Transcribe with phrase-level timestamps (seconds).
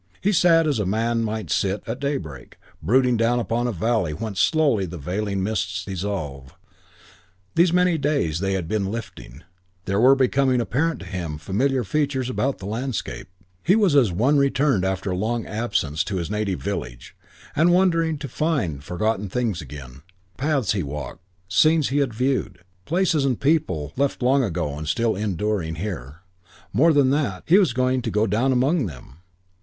[0.19, 4.39] He sat as a man might sit at daybreak, brooding down upon a valley whence
[4.39, 6.53] slowly the veiling mists dissolved.
[7.53, 9.43] These many days they had been lifting;
[9.85, 13.27] there were becoming apparent to him familiar features about the landscape.
[13.63, 17.15] He was as one returned after long absence to his native village
[17.55, 20.01] and wondering to find forgotten things again,
[20.35, 24.87] paths he had walked, scenes he had viewed, places and people left long ago and
[24.87, 26.21] still enduring here.
[26.73, 29.17] More than that: he was to go down among them.